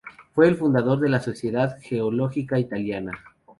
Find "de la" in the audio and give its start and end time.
0.99-1.19